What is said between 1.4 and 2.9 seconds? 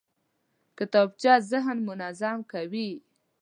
ذهن منظم کوي